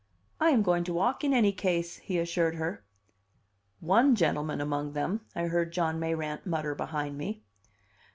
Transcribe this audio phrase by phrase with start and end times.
[0.39, 2.83] "I am going to walk in any case," he assured her.
[3.81, 7.43] "One gentleman among them," I heard John Mayrant mutter behind me.